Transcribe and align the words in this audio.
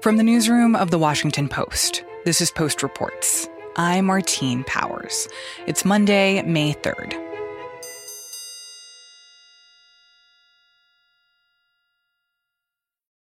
From 0.00 0.16
the 0.16 0.22
newsroom 0.22 0.76
of 0.76 0.90
the 0.90 0.98
Washington 0.98 1.46
Post, 1.46 2.04
this 2.24 2.40
is 2.40 2.50
Post 2.50 2.82
Reports. 2.82 3.46
I'm 3.76 4.06
Martine 4.06 4.64
Powers. 4.64 5.28
It's 5.66 5.84
Monday, 5.84 6.40
May 6.40 6.72
3rd. 6.72 7.12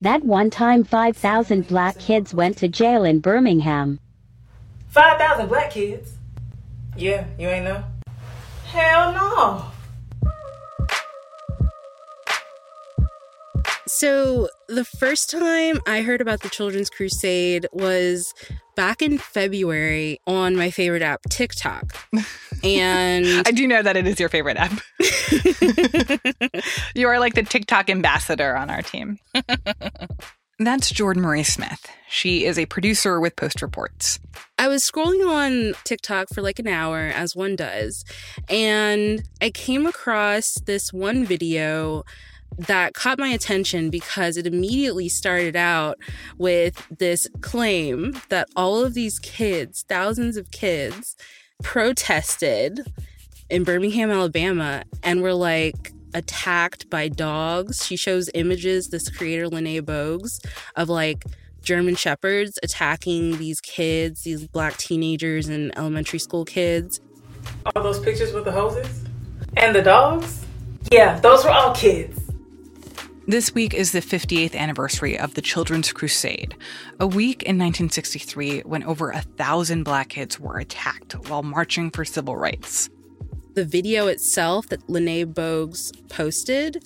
That 0.01 0.23
one 0.23 0.49
time 0.49 0.83
5,000 0.83 1.67
black 1.67 1.99
kids 1.99 2.33
went 2.33 2.57
to 2.57 2.67
jail 2.67 3.03
in 3.03 3.19
Birmingham. 3.19 3.99
5,000 4.87 5.47
black 5.47 5.69
kids? 5.69 6.13
Yeah, 6.97 7.27
you 7.37 7.47
ain't 7.47 7.65
know? 7.65 7.83
Hell 8.65 9.13
no. 9.13 9.65
So, 13.97 14.49
the 14.67 14.83
first 14.83 15.29
time 15.29 15.79
I 15.87 16.01
heard 16.01 16.19
about 16.19 16.41
the 16.41 16.49
Children's 16.49 16.89
Crusade 16.89 17.65
was 17.71 18.33
back 18.75 19.01
in 19.01 19.17
February 19.17 20.19
on 20.27 20.57
my 20.57 20.69
favorite 20.69 21.01
app, 21.01 21.21
TikTok. 21.29 21.95
And 22.63 23.47
I 23.47 23.51
do 23.51 23.67
know 23.67 23.83
that 23.83 23.95
it 23.95 24.07
is 24.07 24.19
your 24.19 24.29
favorite 24.29 24.57
app. 24.57 24.71
you 26.95 27.07
are 27.07 27.19
like 27.19 27.35
the 27.35 27.43
TikTok 27.43 27.91
ambassador 27.91 28.57
on 28.57 28.71
our 28.71 28.81
team. 28.81 29.19
That's 30.59 30.89
Jordan 30.89 31.21
Marie 31.21 31.43
Smith. 31.43 31.85
She 32.09 32.45
is 32.45 32.57
a 32.57 32.65
producer 32.65 33.19
with 33.19 33.35
Post 33.35 33.61
Reports. 33.61 34.19
I 34.57 34.67
was 34.67 34.89
scrolling 34.89 35.29
on 35.29 35.75
TikTok 35.83 36.29
for 36.33 36.41
like 36.41 36.57
an 36.57 36.67
hour, 36.67 37.01
as 37.01 37.35
one 37.35 37.55
does, 37.55 38.03
and 38.49 39.21
I 39.41 39.51
came 39.51 39.85
across 39.85 40.55
this 40.65 40.91
one 40.91 41.23
video 41.23 42.03
that 42.57 42.93
caught 42.93 43.19
my 43.19 43.29
attention 43.29 43.89
because 43.89 44.37
it 44.37 44.47
immediately 44.47 45.09
started 45.09 45.55
out 45.55 45.97
with 46.37 46.85
this 46.97 47.27
claim 47.41 48.15
that 48.29 48.47
all 48.55 48.83
of 48.83 48.93
these 48.93 49.19
kids, 49.19 49.83
thousands 49.87 50.37
of 50.37 50.51
kids, 50.51 51.15
protested 51.63 52.81
in 53.49 53.63
Birmingham, 53.63 54.11
Alabama, 54.11 54.83
and 55.03 55.21
were 55.21 55.33
like 55.33 55.91
attacked 56.13 56.89
by 56.89 57.07
dogs. 57.07 57.85
She 57.85 57.95
shows 57.95 58.29
images, 58.33 58.89
this 58.89 59.09
creator, 59.09 59.47
Lene 59.47 59.83
Bogues, 59.83 60.39
of 60.75 60.89
like 60.89 61.25
German 61.61 61.95
shepherds 61.95 62.57
attacking 62.63 63.37
these 63.37 63.59
kids, 63.59 64.21
these 64.21 64.47
black 64.47 64.77
teenagers 64.77 65.47
and 65.47 65.77
elementary 65.77 66.19
school 66.19 66.45
kids. 66.45 67.01
All 67.75 67.83
those 67.83 67.99
pictures 67.99 68.33
with 68.33 68.45
the 68.45 68.51
hoses? 68.51 69.03
And 69.57 69.75
the 69.75 69.81
dogs? 69.81 70.45
Yeah, 70.91 71.19
those 71.19 71.43
were 71.43 71.51
all 71.51 71.73
kids. 71.73 72.24
This 73.27 73.55
week 73.55 73.73
is 73.73 73.91
the 73.91 74.01
58th 74.01 74.55
anniversary 74.55 75.17
of 75.17 75.33
the 75.33 75.41
Children's 75.41 75.91
Crusade, 75.91 76.55
a 76.99 77.07
week 77.07 77.41
in 77.41 77.57
1963 77.57 78.59
when 78.61 78.83
over 78.83 79.09
a 79.09 79.21
thousand 79.21 79.81
black 79.81 80.09
kids 80.09 80.39
were 80.39 80.59
attacked 80.59 81.13
while 81.27 81.41
marching 81.41 81.89
for 81.89 82.05
civil 82.05 82.37
rights. 82.37 82.87
The 83.55 83.65
video 83.65 84.05
itself 84.05 84.69
that 84.69 84.87
Lene 84.87 85.33
Bogues 85.33 85.91
posted, 86.07 86.85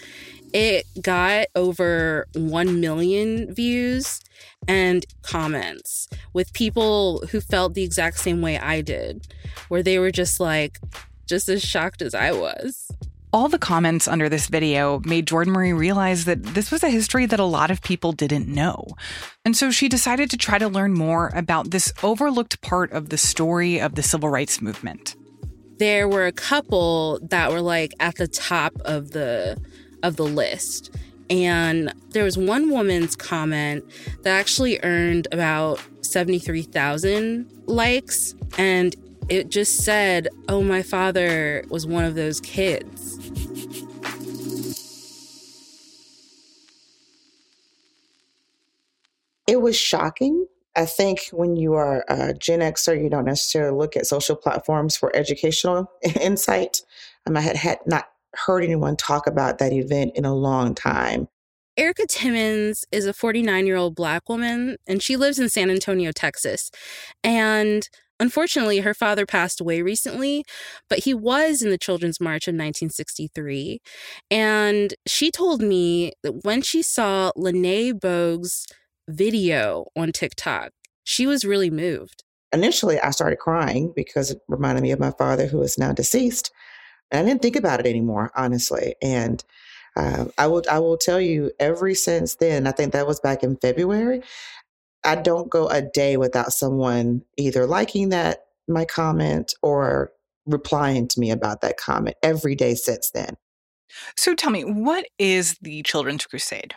it 0.53 0.85
got 1.01 1.47
over 1.57 2.25
1 2.35 2.79
million 2.79 3.53
views 3.53 4.21
and 4.65 5.05
comments 5.23 6.07
with 6.31 6.53
people 6.53 7.21
who 7.31 7.41
felt 7.41 7.73
the 7.73 7.83
exact 7.83 8.17
same 8.17 8.41
way 8.41 8.57
I 8.57 8.79
did, 8.79 9.27
where 9.67 9.83
they 9.83 9.99
were 9.99 10.11
just 10.11 10.39
like, 10.39 10.79
just 11.27 11.49
as 11.49 11.61
shocked 11.61 12.01
as 12.01 12.15
I 12.15 12.31
was. 12.31 12.89
All 13.31 13.47
the 13.47 13.59
comments 13.59 14.07
under 14.07 14.27
this 14.27 14.47
video 14.47 15.01
made 15.05 15.27
Jordan 15.27 15.53
Marie 15.53 15.71
realize 15.71 16.25
that 16.25 16.43
this 16.43 16.71
was 16.71 16.83
a 16.83 16.89
history 16.89 17.27
that 17.27 17.39
a 17.39 17.45
lot 17.45 17.69
of 17.69 17.83
people 17.83 18.11
didn't 18.11 18.47
know. 18.47 18.87
And 19.45 19.55
so 19.55 19.69
she 19.69 19.87
decided 19.87 20.31
to 20.31 20.37
try 20.37 20.57
to 20.57 20.67
learn 20.67 20.95
more 20.95 21.31
about 21.35 21.69
this 21.69 21.93
overlooked 22.01 22.59
part 22.61 22.91
of 22.91 23.09
the 23.09 23.19
story 23.19 23.79
of 23.79 23.93
the 23.93 24.01
civil 24.01 24.29
rights 24.29 24.63
movement. 24.63 25.15
There 25.77 26.09
were 26.09 26.25
a 26.25 26.31
couple 26.31 27.19
that 27.29 27.51
were 27.51 27.61
like 27.61 27.93
at 27.99 28.15
the 28.15 28.27
top 28.27 28.73
of 28.83 29.11
the 29.11 29.61
of 30.01 30.15
the 30.15 30.25
list. 30.25 30.95
And 31.29 31.93
there 32.09 32.23
was 32.23 32.35
one 32.35 32.71
woman's 32.71 33.15
comment 33.15 33.85
that 34.23 34.39
actually 34.39 34.79
earned 34.81 35.27
about 35.31 35.79
73,000 36.01 37.45
likes 37.67 38.33
and 38.57 38.95
it 39.29 39.49
just 39.49 39.83
said, 39.83 40.27
"Oh, 40.47 40.63
my 40.63 40.81
father 40.81 41.63
was 41.69 41.85
one 41.85 42.03
of 42.03 42.15
those 42.15 42.41
kids." 42.41 42.98
It 49.49 49.61
was 49.61 49.75
shocking. 49.75 50.45
I 50.75 50.85
think 50.85 51.29
when 51.31 51.55
you 51.55 51.73
are 51.73 52.05
a 52.07 52.35
Gen 52.35 52.59
Xer, 52.59 53.01
you 53.01 53.09
don't 53.09 53.25
necessarily 53.25 53.75
look 53.75 53.97
at 53.97 54.05
social 54.05 54.35
platforms 54.35 54.95
for 54.95 55.13
educational 55.15 55.91
insight. 56.21 56.81
Um, 57.25 57.35
I 57.35 57.41
had, 57.41 57.55
had 57.55 57.79
not 57.87 58.05
heard 58.35 58.63
anyone 58.63 58.95
talk 58.95 59.25
about 59.25 59.57
that 59.57 59.73
event 59.73 60.11
in 60.15 60.23
a 60.23 60.35
long 60.35 60.75
time. 60.75 61.27
Erica 61.77 62.05
Timmons 62.07 62.85
is 62.91 63.07
a 63.07 63.13
49 63.13 63.65
year 63.65 63.75
old 63.75 63.95
black 63.95 64.29
woman, 64.29 64.77
and 64.85 65.01
she 65.01 65.17
lives 65.17 65.39
in 65.39 65.49
San 65.49 65.71
Antonio, 65.71 66.11
Texas. 66.11 66.69
And 67.23 67.89
Unfortunately, 68.19 68.79
her 68.79 68.93
father 68.93 69.25
passed 69.25 69.61
away 69.61 69.81
recently, 69.81 70.43
but 70.89 70.99
he 70.99 71.13
was 71.13 71.61
in 71.61 71.69
the 71.69 71.77
Children's 71.77 72.19
March 72.19 72.47
of 72.49 72.51
1963. 72.51 73.79
And 74.29 74.93
she 75.07 75.31
told 75.31 75.61
me 75.61 76.11
that 76.23 76.43
when 76.43 76.61
she 76.61 76.81
saw 76.81 77.31
Lene 77.37 77.97
Bogues' 77.97 78.65
video 79.09 79.87
on 79.95 80.11
TikTok, 80.11 80.71
she 81.03 81.27
was 81.27 81.43
really 81.43 81.69
moved. 81.69 82.23
Initially, 82.51 82.99
I 82.99 83.11
started 83.11 83.37
crying 83.37 83.93
because 83.95 84.31
it 84.31 84.41
reminded 84.47 84.81
me 84.81 84.91
of 84.91 84.99
my 84.99 85.11
father, 85.11 85.45
who 85.45 85.61
is 85.61 85.77
now 85.77 85.91
deceased. 85.91 86.51
And 87.11 87.19
I 87.19 87.29
didn't 87.29 87.41
think 87.41 87.55
about 87.55 87.79
it 87.79 87.87
anymore, 87.87 88.31
honestly. 88.35 88.95
And 89.01 89.43
uh, 89.95 90.25
I 90.37 90.47
will 90.47 90.63
I 90.69 90.79
will 90.79 90.97
tell 90.97 91.19
you, 91.19 91.51
ever 91.59 91.93
since 91.95 92.35
then, 92.35 92.67
I 92.67 92.71
think 92.71 92.93
that 92.93 93.07
was 93.07 93.19
back 93.19 93.43
in 93.43 93.57
February. 93.57 94.21
I 95.03 95.15
don't 95.15 95.49
go 95.49 95.67
a 95.67 95.81
day 95.81 96.17
without 96.17 96.53
someone 96.53 97.23
either 97.37 97.65
liking 97.65 98.09
that 98.09 98.45
my 98.67 98.85
comment 98.85 99.53
or 99.61 100.11
replying 100.45 101.07
to 101.07 101.19
me 101.19 101.31
about 101.31 101.61
that 101.61 101.77
comment 101.77 102.17
every 102.21 102.55
day 102.55 102.75
since 102.75 103.11
then. 103.11 103.35
So 104.15 104.35
tell 104.35 104.51
me, 104.51 104.63
what 104.63 105.05
is 105.17 105.57
the 105.61 105.81
Children's 105.83 106.25
Crusade? 106.25 106.75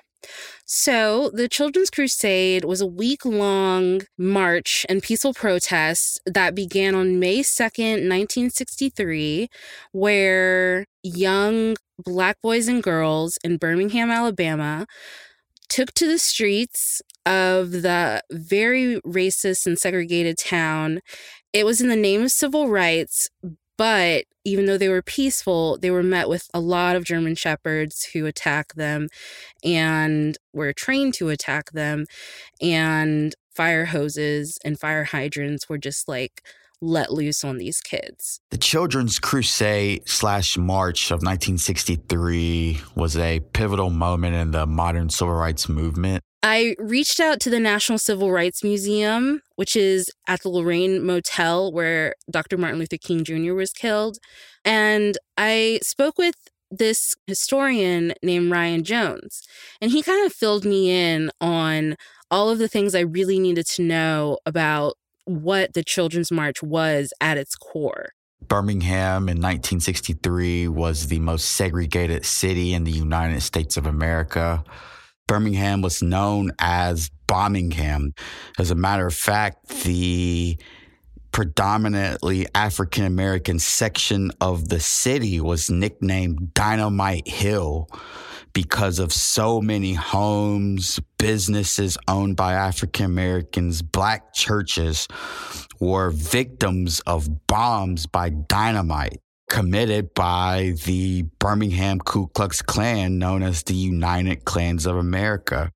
So, 0.64 1.30
the 1.34 1.48
Children's 1.48 1.90
Crusade 1.90 2.64
was 2.64 2.80
a 2.80 2.86
week 2.86 3.24
long 3.24 4.02
march 4.16 4.86
and 4.88 5.02
peaceful 5.02 5.34
protest 5.34 6.20
that 6.26 6.54
began 6.54 6.94
on 6.94 7.18
May 7.18 7.40
2nd, 7.40 8.08
1963, 8.08 9.48
where 9.92 10.86
young 11.02 11.76
Black 11.98 12.40
boys 12.42 12.68
and 12.68 12.82
girls 12.82 13.38
in 13.44 13.58
Birmingham, 13.58 14.10
Alabama 14.10 14.86
took 15.68 15.92
to 15.94 16.06
the 16.06 16.18
streets 16.18 17.00
of 17.24 17.70
the 17.72 18.22
very 18.30 19.00
racist 19.06 19.66
and 19.66 19.78
segregated 19.78 20.36
town. 20.38 21.00
It 21.52 21.64
was 21.64 21.80
in 21.80 21.88
the 21.88 21.96
name 21.96 22.22
of 22.22 22.32
civil 22.32 22.68
rights, 22.68 23.28
but 23.78 24.24
even 24.44 24.66
though 24.66 24.78
they 24.78 24.88
were 24.88 25.03
peaceful, 25.03 25.78
they 25.78 25.91
were 25.91 26.03
met 26.03 26.28
with 26.28 26.48
a 26.53 26.60
lot 26.60 26.97
of 26.97 27.04
German 27.04 27.34
shepherds 27.34 28.04
who 28.12 28.26
attacked 28.26 28.76
them 28.76 29.08
and 29.62 30.36
were 30.53 30.72
trained 30.72 31.14
to 31.14 31.28
attack 31.28 31.72
them. 31.72 32.06
And 32.60 33.34
fire 33.54 33.86
hoses 33.86 34.58
and 34.64 34.78
fire 34.78 35.04
hydrants 35.04 35.69
were 35.69 35.78
just 35.78 36.08
like 36.08 36.42
let 36.81 37.12
loose 37.12 37.44
on 37.44 37.58
these 37.58 37.81
kids. 37.81 38.41
The 38.50 38.58
Children's 38.58 39.20
Crusade 39.20 40.08
slash 40.08 40.58
March 40.58 41.10
of 41.10 41.22
1963 41.22 42.81
was 42.97 43.16
a 43.16 43.41
pivotal 43.52 43.91
moment 43.91 44.34
in 44.34 44.50
the 44.50 44.66
modern 44.66 45.08
civil 45.08 45.34
rights 45.34 45.69
movement. 45.69 46.25
I 46.42 46.74
reached 46.78 47.20
out 47.20 47.38
to 47.40 47.50
the 47.50 47.60
National 47.60 47.98
Civil 47.98 48.32
Rights 48.32 48.64
Museum, 48.64 49.42
which 49.54 49.76
is 49.76 50.10
at 50.26 50.42
the 50.42 50.48
Lorraine 50.48 51.04
Motel 51.04 51.70
where 51.72 52.16
Dr. 52.30 52.58
Martin 52.58 52.80
Luther 52.80 52.96
King 52.96 53.22
Jr. 53.22 53.54
was 53.54 53.72
killed. 53.72 54.18
And 54.64 55.16
I 55.38 55.78
spoke 55.82 56.18
with 56.18 56.34
this 56.70 57.14
historian 57.26 58.14
named 58.22 58.50
Ryan 58.50 58.82
Jones. 58.82 59.46
And 59.80 59.90
he 59.92 60.02
kind 60.02 60.26
of 60.26 60.32
filled 60.32 60.64
me 60.64 60.90
in 60.90 61.30
on 61.40 61.96
all 62.30 62.50
of 62.50 62.58
the 62.58 62.68
things 62.68 62.94
I 62.94 63.00
really 63.00 63.38
needed 63.38 63.66
to 63.66 63.82
know 63.82 64.38
about 64.46 64.94
what 65.24 65.74
the 65.74 65.84
Children's 65.84 66.32
March 66.32 66.62
was 66.62 67.12
at 67.20 67.38
its 67.38 67.54
core. 67.54 68.10
Birmingham 68.48 69.28
in 69.28 69.36
1963 69.36 70.66
was 70.66 71.06
the 71.06 71.20
most 71.20 71.52
segregated 71.52 72.24
city 72.24 72.74
in 72.74 72.82
the 72.82 72.90
United 72.90 73.42
States 73.42 73.76
of 73.76 73.86
America. 73.86 74.64
Birmingham 75.26 75.82
was 75.82 76.02
known 76.02 76.52
as 76.58 77.10
Bombingham. 77.26 78.16
As 78.58 78.70
a 78.70 78.74
matter 78.74 79.06
of 79.06 79.14
fact, 79.14 79.69
the 79.84 80.58
predominantly 81.32 82.46
African 82.54 83.04
American 83.04 83.58
section 83.58 84.30
of 84.40 84.69
the 84.69 84.80
city 84.80 85.40
was 85.40 85.70
nicknamed 85.70 86.52
Dynamite 86.54 87.26
Hill 87.26 87.88
because 88.52 88.98
of 88.98 89.12
so 89.12 89.60
many 89.60 89.94
homes, 89.94 91.00
businesses 91.19 91.96
owned 92.08 92.36
by 92.36 92.52
African 92.52 93.06
Americans, 93.06 93.82
black 93.82 94.34
churches 94.34 95.08
were 95.80 96.10
victims 96.10 97.00
of 97.06 97.46
bombs 97.46 98.06
by 98.06 98.30
dynamite 98.30 99.20
committed 99.52 100.14
by 100.14 100.72
the 100.87 101.25
Birmingham 101.38 101.99
Ku 101.99 102.28
Klux 102.28 102.62
Klan, 102.62 103.19
known 103.19 103.43
as 103.43 103.64
the 103.64 103.75
United 103.75 104.46
Klans 104.46 104.87
of 104.87 104.96
America. 104.96 105.70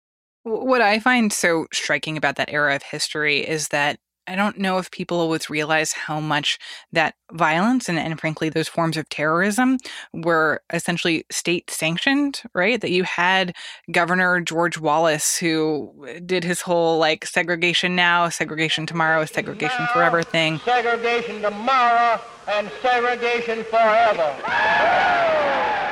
What 0.45 0.81
I 0.81 0.99
find 0.99 1.31
so 1.31 1.67
striking 1.75 2.17
about 2.17 2.37
that 2.37 2.51
era 2.51 2.75
of 2.75 2.83
history 2.83 3.47
is 3.47 3.69
that 3.69 3.99
I 4.29 4.37
don't 4.37 4.59
know 4.59 4.79
if 4.79 4.91
people 4.91 5.21
always 5.21 5.49
realize 5.49 5.93
how 5.93 6.21
much 6.21 6.59
that 6.93 7.15
violence 7.33 7.89
and, 7.89 7.99
and 7.99 8.19
frankly 8.21 8.49
those 8.49 8.69
forms 8.69 8.97
of 8.97 9.09
terrorism 9.09 9.79
were 10.13 10.61
essentially 10.73 11.25
state 11.31 11.71
sanctioned, 11.71 12.43
right? 12.55 12.81
That 12.81 12.91
you 12.91 13.05
had 13.05 13.55
Governor 13.91 14.41
George 14.41 14.79
Wallace 14.79 15.37
who 15.37 16.07
uh, 16.09 16.21
did 16.25 16.45
his 16.45 16.61
whole 16.61 16.99
like 16.99 17.27
segregation 17.27 17.97
now, 17.97 18.29
segregation 18.29 18.87
tomorrow, 18.87 19.25
segregation 19.25 19.81
now, 19.81 19.93
forever 19.93 20.23
thing. 20.23 20.59
Segregation 20.61 21.43
tomorrow 21.43 22.21
and 22.49 22.71
segregation 22.83 23.65
forever. 23.65 25.83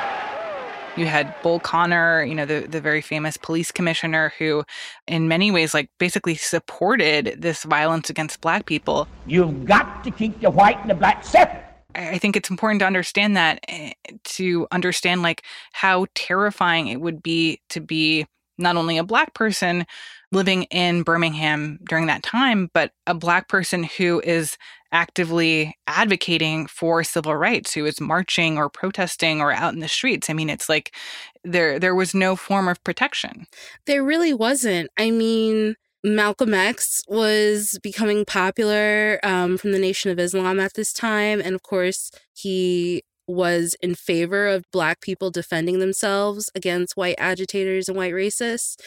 You 0.95 1.05
had 1.05 1.35
Bull 1.41 1.59
Connor, 1.59 2.23
you 2.23 2.35
know, 2.35 2.45
the, 2.45 2.67
the 2.69 2.79
very 2.79 3.01
famous 3.01 3.37
police 3.37 3.71
commissioner 3.71 4.33
who, 4.37 4.63
in 5.07 5.27
many 5.27 5.51
ways, 5.51 5.73
like 5.73 5.89
basically 5.99 6.35
supported 6.35 7.35
this 7.37 7.63
violence 7.63 8.09
against 8.09 8.41
black 8.41 8.65
people. 8.65 9.07
You've 9.27 9.65
got 9.65 10.03
to 10.05 10.11
keep 10.11 10.39
the 10.39 10.49
white 10.49 10.79
and 10.81 10.89
the 10.89 10.95
black 10.95 11.23
separate. 11.25 11.63
I 11.95 12.17
think 12.17 12.35
it's 12.35 12.49
important 12.49 12.79
to 12.81 12.85
understand 12.85 13.37
that, 13.37 13.59
eh, 13.67 13.93
to 14.23 14.67
understand 14.71 15.21
like 15.21 15.43
how 15.71 16.07
terrifying 16.13 16.87
it 16.87 16.99
would 16.99 17.23
be 17.23 17.61
to 17.69 17.79
be 17.79 18.25
not 18.57 18.77
only 18.77 18.97
a 18.97 19.03
black 19.03 19.33
person 19.33 19.85
living 20.31 20.63
in 20.63 21.03
Birmingham 21.03 21.79
during 21.87 22.07
that 22.07 22.23
time, 22.23 22.69
but 22.73 22.91
a 23.07 23.13
black 23.13 23.47
person 23.47 23.83
who 23.83 24.21
is 24.21 24.57
actively 24.95 25.77
advocating 25.87 26.67
for 26.67 27.03
civil 27.03 27.35
rights, 27.35 27.73
who 27.73 27.85
is 27.85 27.99
marching 27.99 28.57
or 28.57 28.69
protesting 28.69 29.41
or 29.41 29.51
out 29.51 29.73
in 29.73 29.81
the 29.81 29.89
streets. 29.89 30.29
I 30.29 30.33
mean, 30.33 30.49
it's 30.49 30.69
like 30.69 30.95
there 31.43 31.77
there 31.77 31.93
was 31.93 32.15
no 32.15 32.37
form 32.37 32.69
of 32.69 32.81
protection. 32.83 33.45
There 33.85 34.03
really 34.03 34.33
wasn't. 34.33 34.89
I 34.97 35.11
mean, 35.11 35.75
Malcolm 36.03 36.53
X 36.53 37.01
was 37.09 37.77
becoming 37.83 38.23
popular 38.23 39.19
um, 39.21 39.57
from 39.57 39.73
the 39.73 39.79
Nation 39.79 40.11
of 40.11 40.19
Islam 40.19 40.61
at 40.61 40.75
this 40.75 40.93
time. 40.93 41.41
And 41.41 41.53
of 41.53 41.61
course, 41.61 42.09
he 42.33 43.03
was 43.27 43.75
in 43.81 43.95
favor 43.95 44.47
of 44.47 44.63
Black 44.71 45.01
people 45.01 45.29
defending 45.29 45.79
themselves 45.79 46.49
against 46.55 46.95
white 46.95 47.15
agitators 47.17 47.89
and 47.89 47.97
white 47.97 48.13
racists. 48.13 48.77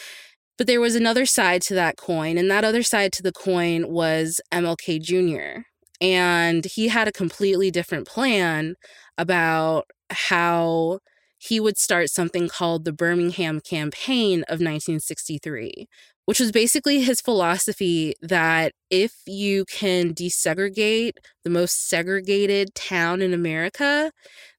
But 0.57 0.65
there 0.65 0.81
was 0.81 0.95
another 0.95 1.25
side 1.25 1.61
to 1.63 1.73
that 1.75 1.97
coin, 1.97 2.37
and 2.37 2.49
that 2.49 2.65
other 2.65 2.83
side 2.83 3.13
to 3.13 3.23
the 3.23 3.31
coin 3.31 3.89
was 3.89 4.41
MLK 4.51 5.01
Jr. 5.01 5.61
And 6.01 6.65
he 6.65 6.87
had 6.87 7.07
a 7.07 7.11
completely 7.11 7.71
different 7.71 8.07
plan 8.07 8.75
about 9.17 9.85
how 10.09 10.99
he 11.37 11.59
would 11.59 11.77
start 11.77 12.09
something 12.09 12.47
called 12.49 12.85
the 12.85 12.91
Birmingham 12.91 13.61
Campaign 13.61 14.43
of 14.43 14.59
1963, 14.59 15.87
which 16.25 16.39
was 16.39 16.51
basically 16.51 17.01
his 17.01 17.21
philosophy 17.21 18.13
that 18.21 18.73
if 18.89 19.13
you 19.25 19.65
can 19.65 20.13
desegregate 20.13 21.13
the 21.43 21.49
most 21.49 21.87
segregated 21.87 22.75
town 22.75 23.21
in 23.21 23.33
America, 23.33 24.11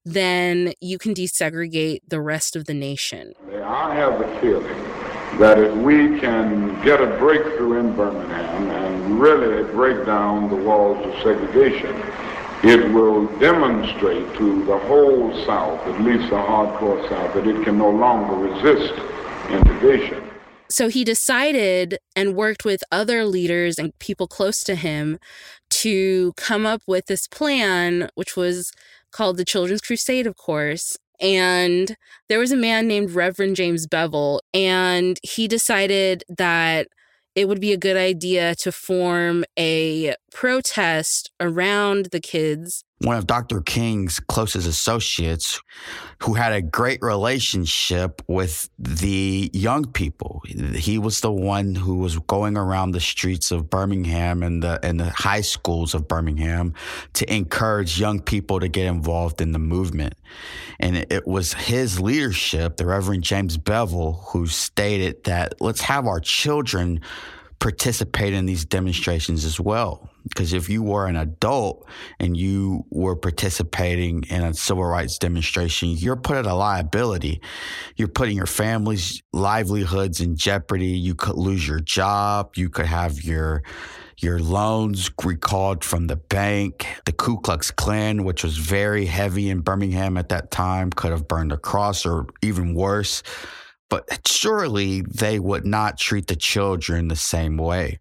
then 0.05 0.73
you 0.81 0.99
can 0.99 1.15
desegregate 1.15 2.01
the 2.09 2.21
rest 2.21 2.57
of 2.57 2.65
the 2.65 2.75
nation. 2.75 3.35
I 3.63 3.95
have 3.95 4.19
the 4.19 4.27
feeling 4.41 4.83
that 5.39 5.59
if 5.59 5.75
we 5.77 6.19
can 6.19 6.83
get 6.83 7.01
a 7.01 7.07
breakthrough 7.19 7.79
in 7.79 7.95
Birmingham 7.95 8.69
really 9.19 9.65
break 9.73 10.07
down 10.07 10.49
the 10.49 10.57
walls 10.57 11.05
of 11.07 11.15
segregation, 11.23 11.95
it 12.63 12.93
will 12.93 13.27
demonstrate 13.39 14.35
to 14.37 14.65
the 14.65 14.79
whole 14.79 15.35
South, 15.47 15.81
at 15.87 16.01
least 16.03 16.29
the 16.31 16.37
hardcore 16.37 17.09
South, 17.09 17.35
that 17.35 17.47
it 17.47 17.65
can 17.65 17.79
no 17.79 17.91
longer 17.91 18.35
resist 18.35 18.93
integration. 19.51 20.23
So 20.69 20.89
he 20.89 21.03
decided 21.03 21.99
and 22.15 22.37
worked 22.37 22.65
with 22.65 22.85
other 22.93 23.25
leaders 23.25 23.79
and 23.79 23.99
people 23.99 24.29
close 24.29 24.63
to 24.65 24.77
him 24.77 25.19
to 25.71 26.33
come 26.37 26.65
up 26.65 26.83
with 26.87 27.07
this 27.07 27.27
plan, 27.27 28.09
which 28.15 28.37
was 28.37 28.73
called 29.11 29.37
the 29.37 29.45
Children's 29.45 29.81
Crusade, 29.81 30.27
of 30.27 30.37
course. 30.37 30.97
And 31.21 31.97
there 32.29 32.39
was 32.39 32.53
a 32.53 32.57
man 32.57 32.87
named 32.87 33.11
Reverend 33.11 33.57
James 33.57 33.87
Bevel, 33.87 34.43
and 34.55 35.19
he 35.23 35.49
decided 35.49 36.25
that 36.29 36.89
it 37.35 37.49
would 37.49 37.61
be 37.61 37.73
a 37.73 37.77
good 37.77 37.97
idea 37.97 38.55
to 38.57 38.73
form 38.73 39.45
a 39.59 40.15
protest 40.33 41.31
around 41.41 42.07
the 42.13 42.21
kids 42.21 42.85
one 43.03 43.17
of 43.17 43.27
Dr. 43.27 43.63
King's 43.63 44.21
closest 44.21 44.69
associates 44.69 45.63
who 46.23 46.35
had 46.35 46.53
a 46.53 46.61
great 46.61 47.01
relationship 47.01 48.21
with 48.27 48.69
the 48.79 49.51
young 49.55 49.87
people. 49.87 50.43
He 50.75 50.99
was 50.99 51.23
the 51.23 51.33
one 51.33 51.75
who 51.75 51.97
was 51.97 52.19
going 52.19 52.59
around 52.59 52.91
the 52.91 53.01
streets 53.01 53.53
of 53.53 53.71
Birmingham 53.71 54.43
and 54.43 54.63
the 54.63 54.79
and 54.83 55.01
the 55.01 55.09
high 55.09 55.41
schools 55.41 55.95
of 55.95 56.09
Birmingham 56.09 56.75
to 57.15 57.35
encourage 57.35 57.99
young 57.99 58.21
people 58.21 58.61
to 58.61 58.69
get 58.69 58.85
involved 58.85 59.41
in 59.41 59.53
the 59.53 59.59
movement. 59.59 60.15
And 60.79 60.97
it 61.11 61.27
was 61.27 61.55
his 61.55 62.01
leadership, 62.01 62.77
the 62.77 62.85
Reverend 62.85 63.25
James 63.25 63.57
Bevel, 63.57 64.25
who 64.29 64.47
stated 64.47 65.25
that 65.25 65.55
let's 65.61 65.81
have 65.81 66.07
our 66.07 66.21
children 66.21 67.01
participate 67.61 68.35
in 68.35 68.45
these 68.45 68.67
demonstrations 68.67 69.47
as 69.47 69.59
well. 69.59 70.10
Because 70.29 70.53
if 70.53 70.69
you 70.69 70.83
were 70.83 71.07
an 71.07 71.17
adult 71.17 71.89
and 72.19 72.37
you 72.37 72.85
were 72.91 73.17
participating 73.17 74.25
in 74.25 74.43
a 74.43 74.55
civil 74.55 74.85
rights 74.85 75.19
demonstration, 75.19 75.91
you're 75.91 76.17
put 76.17 76.37
at 76.37 76.47
a 76.47 76.55
liability. 76.55 77.41
You're 77.97 78.09
putting 78.09 78.37
your 78.37 78.47
family's 78.47 79.23
livelihoods 79.33 80.21
in 80.21 80.37
jeopardy. 80.37 80.87
You 80.87 81.15
could 81.15 81.37
lose 81.37 81.67
your 81.67 81.81
job. 81.81 82.53
You 82.57 82.69
could 82.69 82.87
have 82.87 83.23
your 83.23 83.63
your 84.23 84.39
loans 84.39 85.11
recalled 85.25 85.83
from 85.83 86.07
the 86.07 86.17
bank. 86.17 86.87
The 87.07 87.13
Ku 87.13 87.41
Klux 87.41 87.71
Klan, 87.71 88.25
which 88.25 88.45
was 88.45 88.59
very 88.59 89.07
heavy 89.07 89.49
in 89.49 89.61
Birmingham 89.61 90.19
at 90.19 90.29
that 90.29 90.51
time, 90.51 90.91
could 90.91 91.11
have 91.11 91.27
burned 91.27 91.53
a 91.53 91.57
cross 91.57 92.05
or 92.05 92.27
even 92.43 92.75
worse. 92.75 93.23
But 93.89 94.27
surely 94.27 95.01
they 95.01 95.39
would 95.39 95.67
not 95.67 95.99
treat 95.99 96.27
the 96.27 96.37
children 96.37 97.09
the 97.09 97.17
same 97.17 97.57
way. 97.57 97.99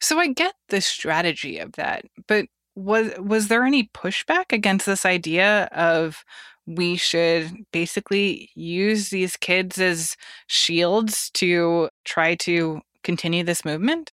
So 0.00 0.18
I 0.18 0.28
get 0.28 0.54
the 0.68 0.80
strategy 0.80 1.58
of 1.58 1.72
that, 1.72 2.04
but 2.26 2.46
was 2.74 3.12
was 3.18 3.48
there 3.48 3.64
any 3.64 3.88
pushback 3.94 4.52
against 4.52 4.86
this 4.86 5.04
idea 5.04 5.64
of 5.72 6.24
we 6.66 6.96
should 6.96 7.52
basically 7.72 8.50
use 8.54 9.10
these 9.10 9.36
kids 9.36 9.78
as 9.78 10.16
shields 10.46 11.30
to 11.34 11.88
try 12.04 12.34
to 12.36 12.80
continue 13.02 13.44
this 13.44 13.64
movement? 13.64 14.12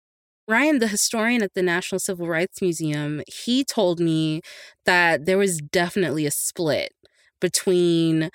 Ryan, 0.46 0.78
the 0.78 0.88
historian 0.88 1.42
at 1.42 1.54
the 1.54 1.62
National 1.62 1.98
Civil 1.98 2.28
Rights 2.28 2.60
Museum, 2.60 3.22
he 3.26 3.64
told 3.64 3.98
me 3.98 4.42
that 4.84 5.24
there 5.24 5.38
was 5.38 5.58
definitely 5.58 6.26
a 6.26 6.30
split 6.30 6.92
between 7.40 8.28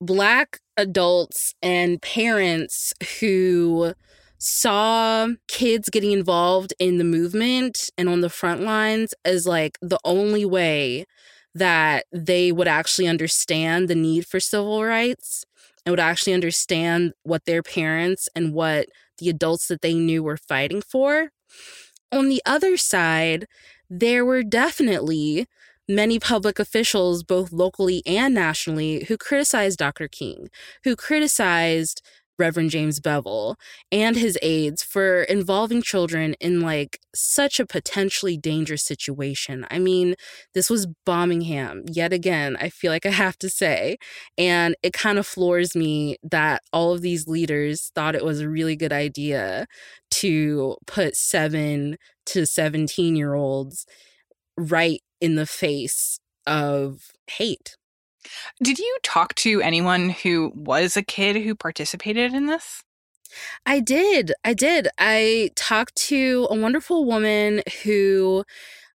Black 0.00 0.58
adults 0.76 1.54
and 1.62 2.02
parents 2.02 2.92
who 3.20 3.94
saw 4.44 5.28
kids 5.48 5.88
getting 5.90 6.12
involved 6.12 6.74
in 6.78 6.98
the 6.98 7.04
movement 7.04 7.90
and 7.96 8.08
on 8.08 8.20
the 8.20 8.28
front 8.30 8.60
lines 8.62 9.14
as 9.24 9.46
like 9.46 9.78
the 9.80 9.98
only 10.04 10.44
way 10.44 11.06
that 11.54 12.04
they 12.12 12.52
would 12.52 12.68
actually 12.68 13.06
understand 13.06 13.88
the 13.88 13.94
need 13.94 14.26
for 14.26 14.40
civil 14.40 14.84
rights 14.84 15.44
and 15.86 15.92
would 15.92 16.00
actually 16.00 16.32
understand 16.34 17.12
what 17.22 17.44
their 17.46 17.62
parents 17.62 18.28
and 18.34 18.52
what 18.52 18.86
the 19.18 19.28
adults 19.28 19.68
that 19.68 19.80
they 19.80 19.94
knew 19.94 20.22
were 20.22 20.36
fighting 20.36 20.82
for. 20.82 21.30
On 22.12 22.28
the 22.28 22.42
other 22.46 22.76
side, 22.76 23.46
there 23.90 24.24
were 24.24 24.42
definitely 24.42 25.46
many 25.88 26.18
public 26.18 26.58
officials, 26.58 27.22
both 27.22 27.52
locally 27.52 28.02
and 28.06 28.34
nationally, 28.34 29.04
who 29.04 29.16
criticized 29.16 29.78
Dr. 29.78 30.08
King, 30.08 30.48
who 30.84 30.96
criticized 30.96 32.02
Reverend 32.38 32.70
James 32.70 33.00
Bevel 33.00 33.56
and 33.92 34.16
his 34.16 34.38
aides 34.42 34.82
for 34.82 35.22
involving 35.22 35.82
children 35.82 36.34
in 36.40 36.60
like 36.60 36.98
such 37.14 37.60
a 37.60 37.66
potentially 37.66 38.36
dangerous 38.36 38.84
situation. 38.84 39.66
I 39.70 39.78
mean, 39.78 40.14
this 40.54 40.68
was 40.68 40.86
Birmingham 41.06 41.84
yet 41.86 42.12
again, 42.12 42.56
I 42.60 42.68
feel 42.68 42.90
like 42.90 43.06
I 43.06 43.10
have 43.10 43.38
to 43.38 43.48
say. 43.48 43.98
And 44.36 44.74
it 44.82 44.92
kind 44.92 45.18
of 45.18 45.26
floors 45.26 45.76
me 45.76 46.16
that 46.22 46.62
all 46.72 46.92
of 46.92 47.02
these 47.02 47.28
leaders 47.28 47.90
thought 47.94 48.14
it 48.14 48.24
was 48.24 48.40
a 48.40 48.48
really 48.48 48.76
good 48.76 48.92
idea 48.92 49.66
to 50.12 50.76
put 50.86 51.16
seven 51.16 51.96
to 52.26 52.46
17 52.46 53.16
year 53.16 53.34
olds 53.34 53.86
right 54.56 55.00
in 55.20 55.34
the 55.36 55.46
face 55.46 56.18
of 56.46 57.12
hate. 57.26 57.76
Did 58.62 58.78
you 58.78 58.96
talk 59.02 59.34
to 59.36 59.60
anyone 59.60 60.10
who 60.10 60.52
was 60.54 60.96
a 60.96 61.02
kid 61.02 61.36
who 61.36 61.54
participated 61.54 62.34
in 62.34 62.46
this? 62.46 62.82
I 63.66 63.80
did. 63.80 64.32
I 64.44 64.54
did. 64.54 64.88
I 64.98 65.50
talked 65.56 65.96
to 65.96 66.46
a 66.50 66.56
wonderful 66.56 67.04
woman 67.04 67.62
who 67.82 68.44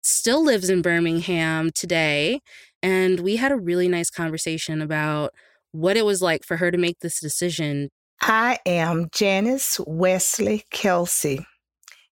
still 0.02 0.42
lives 0.44 0.70
in 0.70 0.82
Birmingham 0.82 1.70
today. 1.72 2.40
And 2.82 3.20
we 3.20 3.36
had 3.36 3.52
a 3.52 3.56
really 3.56 3.88
nice 3.88 4.10
conversation 4.10 4.80
about 4.80 5.34
what 5.72 5.96
it 5.96 6.04
was 6.04 6.22
like 6.22 6.44
for 6.44 6.56
her 6.56 6.70
to 6.70 6.78
make 6.78 7.00
this 7.00 7.20
decision. 7.20 7.90
I 8.22 8.58
am 8.66 9.08
Janice 9.12 9.80
Wesley 9.86 10.64
Kelsey, 10.70 11.46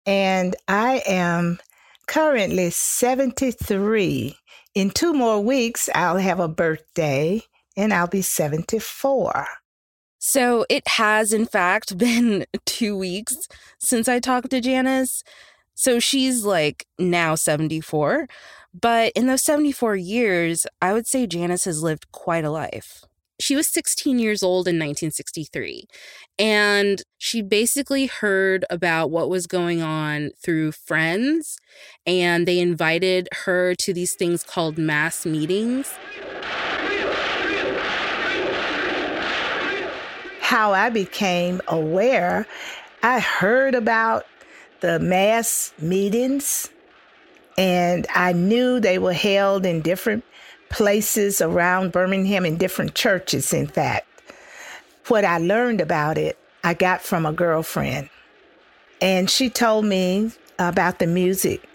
and 0.05 0.55
I 0.67 1.01
am 1.07 1.60
currently 2.07 2.69
73. 2.69 4.38
In 4.75 4.89
two 4.89 5.13
more 5.13 5.39
weeks, 5.39 5.89
I'll 5.96 6.17
have 6.17 6.41
a 6.41 6.50
birthday 6.50 7.41
and 7.77 7.94
I'll 7.94 8.08
be 8.08 8.22
74. 8.22 9.48
So 10.20 10.65
it 10.70 10.86
has, 10.89 11.32
in 11.32 11.46
fact, 11.46 11.98
been 11.98 12.46
two 12.65 12.98
weeks 12.98 13.48
since 13.79 14.10
I 14.10 14.20
talked 14.20 14.50
to 14.50 14.60
Janice. 14.60 15.24
So 15.75 16.00
she's 16.01 16.44
like 16.44 16.86
now 17.00 17.36
74. 17.36 18.27
But 18.74 19.13
in 19.15 19.27
those 19.27 19.44
74 19.44 19.96
years, 19.96 20.67
I 20.82 20.91
would 20.91 21.08
say 21.08 21.25
Janice 21.25 21.63
has 21.63 21.82
lived 21.82 22.12
quite 22.12 22.44
a 22.44 22.51
life. 22.51 23.05
She 23.38 23.56
was 23.56 23.68
16 23.68 24.18
years 24.18 24.44
old 24.44 24.65
in 24.65 24.75
1963, 24.75 25.88
and 26.39 27.01
she 27.18 27.42
basically 27.42 28.06
heard 28.06 28.63
about 28.70 29.12
what 29.12 29.30
was 29.30 29.46
going 29.46 29.82
on 29.82 30.32
through 30.42 30.72
friends, 30.72 31.58
and 32.08 32.48
they 32.48 32.60
invited 32.60 33.27
her 33.44 33.75
to 33.75 33.94
these 33.94 34.13
things 34.13 34.42
called 34.42 34.77
mass 34.77 35.25
meetings. 35.25 35.94
How 40.39 40.72
I 40.72 40.89
became 40.89 41.60
aware, 41.68 42.48
I 43.04 43.20
heard 43.20 43.75
about 43.75 44.25
the 44.80 44.98
mass 44.98 45.74
meetings, 45.77 46.70
and 47.58 48.08
I 48.15 48.32
knew 48.32 48.80
they 48.80 48.98
were 48.98 49.12
held 49.12 49.65
in 49.65 49.82
different 49.82 50.24
places 50.69 51.41
around 51.41 51.91
Birmingham 51.91 52.45
in 52.45 52.57
different 52.57 52.95
churches, 52.95 53.53
in 53.53 53.67
fact. 53.67 54.07
What 55.07 55.24
I 55.24 55.38
learned 55.38 55.81
about 55.81 56.17
it, 56.17 56.38
I 56.63 56.74
got 56.74 57.01
from 57.01 57.25
a 57.25 57.34
girlfriend. 57.34 58.10
And 59.01 59.29
she 59.29 59.50
told 59.50 59.86
me 59.86 60.31
about 60.57 61.00
the 61.00 61.07
music 61.07 61.67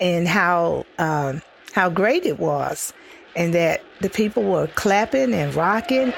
and 0.00 0.26
how 0.26 0.84
um, 0.98 1.42
how 1.72 1.88
great 1.90 2.24
it 2.24 2.38
was, 2.38 2.92
and 3.36 3.52
that 3.54 3.82
the 4.00 4.10
people 4.10 4.42
were 4.44 4.66
clapping 4.68 5.32
and 5.34 5.54
rocking. 5.54 6.12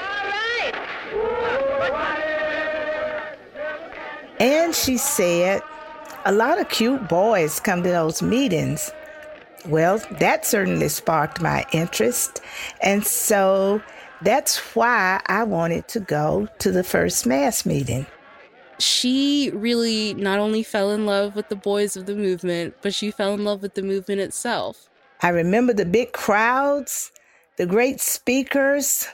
And 4.39 4.75
she 4.75 4.97
said, 4.97 5.61
a 6.25 6.31
lot 6.31 6.59
of 6.59 6.69
cute 6.69 7.07
boys 7.07 7.59
come 7.59 7.81
to 7.83 7.89
those 7.89 8.21
meetings. 8.21 8.91
Well, 9.65 10.01
that 10.19 10.45
certainly 10.45 10.89
sparked 10.89 11.41
my 11.41 11.65
interest. 11.73 12.41
And 12.81 13.05
so 13.05 13.81
that's 14.21 14.57
why 14.75 15.21
I 15.27 15.43
wanted 15.43 15.87
to 15.89 15.99
go 15.99 16.47
to 16.59 16.71
the 16.71 16.83
first 16.83 17.25
mass 17.25 17.65
meeting. 17.65 18.05
She 18.79 19.51
really 19.53 20.13
not 20.13 20.39
only 20.39 20.63
fell 20.63 20.91
in 20.91 21.05
love 21.05 21.35
with 21.35 21.49
the 21.49 21.55
boys 21.55 21.97
of 21.97 22.05
the 22.05 22.15
movement, 22.15 22.75
but 22.81 22.93
she 22.93 23.11
fell 23.11 23.33
in 23.33 23.43
love 23.43 23.61
with 23.61 23.73
the 23.73 23.81
movement 23.81 24.21
itself. 24.21 24.89
I 25.21 25.29
remember 25.29 25.73
the 25.73 25.85
big 25.85 26.13
crowds, 26.13 27.11
the 27.57 27.65
great 27.65 27.99
speakers. 27.99 29.07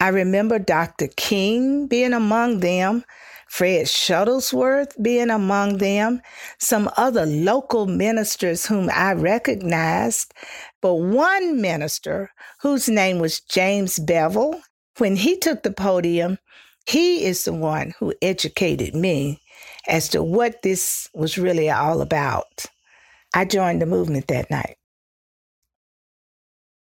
I 0.00 0.08
remember 0.08 0.58
Dr. 0.58 1.06
King 1.16 1.86
being 1.86 2.12
among 2.12 2.60
them. 2.60 3.04
Fred 3.54 3.86
Shuttlesworth 3.86 5.00
being 5.00 5.30
among 5.30 5.78
them, 5.78 6.20
some 6.58 6.90
other 6.96 7.24
local 7.24 7.86
ministers 7.86 8.66
whom 8.66 8.90
I 8.92 9.12
recognized, 9.12 10.34
but 10.82 10.94
one 10.94 11.60
minister 11.60 12.32
whose 12.62 12.88
name 12.88 13.20
was 13.20 13.38
James 13.38 14.00
Bevel, 14.00 14.60
when 14.98 15.14
he 15.14 15.36
took 15.36 15.62
the 15.62 15.70
podium, 15.70 16.38
he 16.88 17.24
is 17.24 17.44
the 17.44 17.52
one 17.52 17.94
who 18.00 18.12
educated 18.20 18.92
me 18.92 19.40
as 19.86 20.08
to 20.08 20.20
what 20.20 20.62
this 20.62 21.08
was 21.14 21.38
really 21.38 21.70
all 21.70 22.02
about. 22.02 22.66
I 23.34 23.44
joined 23.44 23.80
the 23.80 23.86
movement 23.86 24.26
that 24.26 24.50
night. 24.50 24.78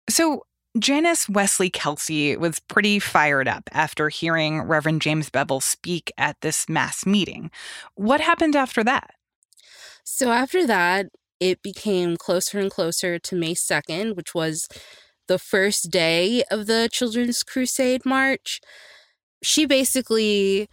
So, 0.09 0.45
Janice 0.79 1.27
Wesley 1.27 1.69
Kelsey 1.69 2.37
was 2.37 2.59
pretty 2.59 2.97
fired 2.97 3.47
up 3.47 3.69
after 3.73 4.07
hearing 4.07 4.61
Reverend 4.61 5.01
James 5.01 5.29
Bevel 5.29 5.59
speak 5.59 6.11
at 6.17 6.39
this 6.41 6.69
mass 6.69 7.05
meeting. 7.05 7.51
What 7.95 8.21
happened 8.21 8.55
after 8.55 8.81
that? 8.85 9.11
So, 10.05 10.31
after 10.31 10.65
that, 10.65 11.07
it 11.41 11.61
became 11.61 12.15
closer 12.15 12.57
and 12.59 12.71
closer 12.71 13.19
to 13.19 13.35
May 13.35 13.53
2nd, 13.53 14.15
which 14.15 14.33
was 14.33 14.69
the 15.27 15.37
first 15.37 15.91
day 15.91 16.43
of 16.49 16.67
the 16.67 16.87
Children's 16.91 17.43
Crusade 17.43 18.05
March. 18.05 18.61
She 19.43 19.65
basically 19.65 20.69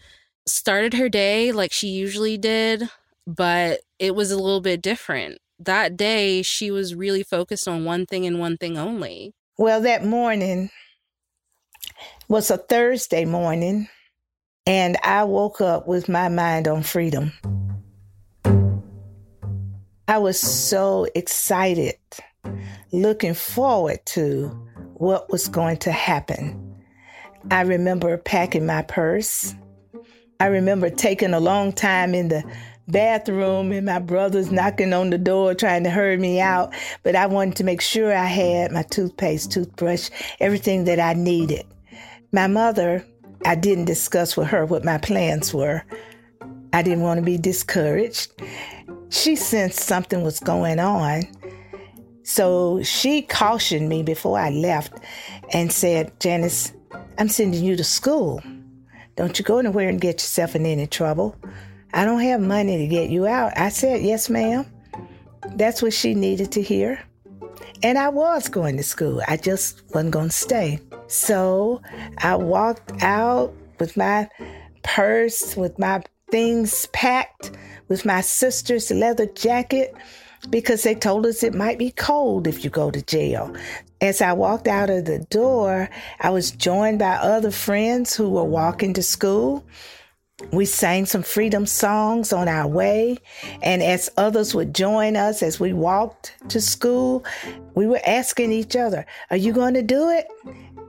started 0.47 0.95
her 0.95 1.09
day 1.09 1.51
like 1.51 1.73
she 1.73 1.89
usually 1.89 2.39
did, 2.39 2.89
but 3.27 3.81
it 3.99 4.15
was 4.15 4.31
a 4.31 4.37
little 4.39 4.61
bit 4.61 4.81
different. 4.81 5.39
That 5.59 5.97
day, 5.97 6.43
she 6.43 6.71
was 6.71 6.95
really 6.95 7.25
focused 7.25 7.67
on 7.67 7.85
one 7.85 8.07
thing 8.07 8.25
and 8.27 8.39
one 8.39 8.57
thing 8.57 8.79
only 8.79 9.35
well, 9.59 9.81
that 9.81 10.05
morning 10.05 10.71
was 12.29 12.49
a 12.53 12.57
Thursday 12.57 13.25
morning, 13.25 13.89
and 14.65 14.97
I 15.03 15.25
woke 15.25 15.61
up 15.61 15.89
with 15.89 16.09
my 16.09 16.29
mind 16.29 16.69
on 16.69 16.85
freedom. 16.85 17.33
I 20.07 20.19
was 20.19 20.39
so 20.39 21.09
excited, 21.17 21.97
looking 22.93 23.35
forward 23.35 23.99
to 24.07 24.47
what 24.95 25.29
was 25.29 25.49
going 25.49 25.79
to 25.79 25.91
happen. 25.91 26.77
I 27.51 27.63
remember 27.63 28.17
packing 28.17 28.65
my 28.65 28.83
purse. 28.83 29.57
I 30.39 30.47
remember 30.47 30.89
taking 30.89 31.35
a 31.35 31.41
long 31.41 31.73
time 31.73 32.15
in 32.15 32.29
the 32.29 32.45
bathroom 32.89 33.73
and 33.73 33.87
my 33.87 33.99
brother's 33.99 34.51
knocking 34.51 34.93
on 34.93 35.11
the 35.11 35.19
door 35.19 35.55
trying 35.55 35.85
to 35.85 35.91
hurry 35.91 36.17
me 36.17 36.41
out. 36.41 36.75
But 37.03 37.17
I 37.17 37.27
wanted 37.27 37.57
to 37.57 37.65
make 37.65 37.81
sure 37.81 38.15
I 38.15 38.27
had 38.27 38.73
my 38.73 38.83
toothpaste, 38.83 39.53
toothbrush, 39.53 40.11
everything 40.41 40.85
that 40.85 40.99
I 40.99 41.13
needed. 41.13 41.67
My 42.33 42.47
mother, 42.47 43.05
I 43.45 43.55
didn't 43.55 43.85
discuss 43.85 44.37
with 44.37 44.49
her 44.49 44.67
what 44.67 44.85
my 44.85 44.99
plans 44.99 45.55
were. 45.55 45.83
I 46.73 46.83
didn't 46.83 47.03
want 47.03 47.19
to 47.19 47.25
be 47.25 47.39
discouraged. 47.39 48.43
She 49.11 49.37
sensed 49.37 49.81
something 49.81 50.23
was 50.23 50.41
going 50.41 50.79
on. 50.79 51.23
So 52.23 52.83
she 52.83 53.23
cautioned 53.23 53.89
me 53.89 54.03
before 54.03 54.39
I 54.39 54.51
left 54.51 54.93
and 55.55 55.73
said, 55.73 56.13
Janice, 56.21 56.73
I'm 57.17 57.29
sending 57.29 57.65
you 57.65 57.75
to 57.77 57.85
school. 57.85 58.43
Don't 59.17 59.39
you 59.39 59.45
go 59.45 59.59
anywhere 59.59 59.89
and 59.89 60.01
get 60.01 60.17
yourself 60.17 60.55
in 60.55 60.67
any 60.67 60.87
trouble. 60.87 61.35
I 61.95 62.05
don't 62.05 62.21
have 62.21 62.41
money 62.41 62.79
to 62.79 62.87
get 62.87 63.11
you 63.11 63.27
out. 63.27 63.57
I 63.57 63.71
said, 63.71 64.03
Yes, 64.03 64.29
ma'am. 64.29 64.67
That's 65.55 65.83
what 65.83 65.93
she 65.93 66.15
needed 66.15 66.53
to 66.53 66.63
hear. 66.63 67.03
And 67.83 67.97
I 67.97 68.09
was 68.09 68.49
going 68.49 68.77
to 68.77 68.83
school. 68.83 69.23
I 69.29 69.37
just 69.37 69.83
wasn't 69.95 70.13
going 70.13 70.29
to 70.29 70.35
stay. 70.35 70.81
So 71.07 71.81
I 72.19 72.37
walked 72.37 73.03
out 73.03 73.55
with 73.79 73.97
my 73.97 74.29
purse, 74.83 75.57
with 75.57 75.79
my 75.79 76.03
things 76.31 76.87
packed, 76.87 77.53
with 77.89 78.05
my 78.05 78.21
sister's 78.21 78.91
leather 78.91 79.27
jacket, 79.27 79.95
because 80.51 80.83
they 80.83 80.95
told 80.95 81.25
us 81.25 81.43
it 81.43 81.55
might 81.55 81.79
be 81.79 81.91
cold 81.93 82.47
if 82.47 82.65
you 82.65 82.71
go 82.71 82.91
to 82.91 83.03
jail. 83.03 83.55
As 84.01 84.21
I 84.21 84.33
walked 84.33 84.69
out 84.69 84.91
of 84.91 85.07
the 85.07 85.21
door, 85.31 85.89
I 86.21 86.31
was 86.31 86.51
joined 86.51 86.99
by 86.99 87.17
other 87.17 87.51
friends 87.51 88.15
who 88.15 88.31
were 88.31 88.45
walking 88.45 88.95
to 88.95 89.03
school. 89.03 89.65
We 90.53 90.67
sang 90.67 91.05
some 91.05 91.23
freedom 91.23 91.67
songs 91.67 92.33
on 92.33 92.47
our 92.49 92.69
way, 92.69 93.19
and 93.61 93.83
as 93.83 94.09
others 94.17 94.55
would 94.55 94.73
join 94.73 95.17
us 95.17 95.43
as 95.43 95.59
we 95.59 95.73
walked 95.73 96.35
to 96.51 96.61
school, 96.61 97.25
we 97.75 97.87
were 97.87 98.01
asking 98.07 98.53
each 98.53 98.77
other, 98.77 99.05
Are 99.31 99.37
you 99.37 99.53
going 99.53 99.75
to 99.75 99.83
do 99.83 100.11
it? 100.11 100.29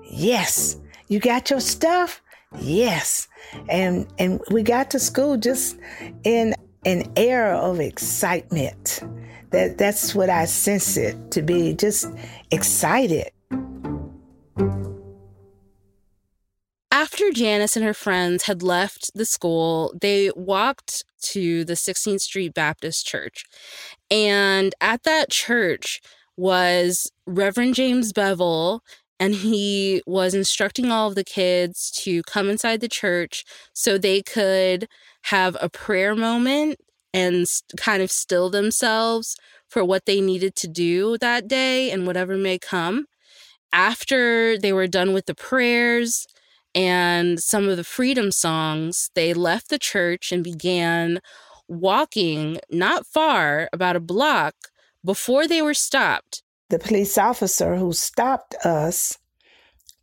Yes. 0.03 0.77
You 1.07 1.19
got 1.19 1.49
your 1.49 1.61
stuff? 1.61 2.21
Yes. 2.59 3.27
And 3.69 4.07
and 4.19 4.39
we 4.51 4.61
got 4.61 4.91
to 4.91 4.99
school 4.99 5.37
just 5.37 5.77
in 6.23 6.53
an 6.85 7.11
air 7.15 7.53
of 7.53 7.79
excitement. 7.79 9.01
That 9.49 9.79
that's 9.79 10.13
what 10.13 10.29
I 10.29 10.45
sense 10.45 10.95
it 10.95 11.31
to 11.31 11.41
be 11.41 11.73
just 11.73 12.07
excited. 12.51 13.31
After 17.29 17.41
Janice 17.41 17.75
and 17.75 17.85
her 17.85 17.93
friends 17.93 18.45
had 18.45 18.63
left 18.63 19.11
the 19.13 19.23
school, 19.23 19.93
they 20.01 20.31
walked 20.35 21.03
to 21.25 21.63
the 21.63 21.75
16th 21.75 22.21
Street 22.21 22.55
Baptist 22.55 23.05
Church. 23.05 23.45
And 24.09 24.73
at 24.81 25.03
that 25.03 25.29
church 25.29 26.01
was 26.35 27.11
Reverend 27.27 27.75
James 27.75 28.13
Bevel 28.13 28.81
and 29.19 29.35
he 29.35 30.01
was 30.07 30.33
instructing 30.33 30.89
all 30.89 31.09
of 31.09 31.13
the 31.13 31.23
kids 31.23 31.91
to 32.03 32.23
come 32.23 32.49
inside 32.49 32.81
the 32.81 32.87
church 32.87 33.45
so 33.73 33.99
they 33.99 34.23
could 34.23 34.87
have 35.25 35.55
a 35.61 35.69
prayer 35.69 36.15
moment 36.15 36.79
and 37.13 37.45
kind 37.77 38.01
of 38.01 38.09
still 38.09 38.49
themselves 38.49 39.35
for 39.67 39.85
what 39.85 40.07
they 40.07 40.19
needed 40.19 40.55
to 40.55 40.67
do 40.67 41.15
that 41.19 41.47
day 41.47 41.91
and 41.91 42.07
whatever 42.07 42.37
may 42.37 42.57
come. 42.57 43.05
After 43.71 44.57
they 44.57 44.73
were 44.73 44.87
done 44.87 45.13
with 45.13 45.27
the 45.27 45.35
prayers 45.35 46.25
and 46.75 47.39
some 47.39 47.67
of 47.67 47.77
the 47.77 47.83
freedom 47.83 48.31
songs, 48.31 49.09
they 49.15 49.33
left 49.33 49.69
the 49.69 49.79
church 49.79 50.31
and 50.31 50.43
began 50.43 51.19
walking 51.67 52.59
not 52.69 53.05
far, 53.05 53.69
about 53.71 53.95
a 53.95 53.99
block, 53.99 54.55
before 55.03 55.47
they 55.47 55.61
were 55.61 55.73
stopped 55.73 56.43
the 56.69 56.79
police 56.79 57.17
officer 57.17 57.75
who 57.75 57.91
stopped 57.91 58.53
us 58.63 59.17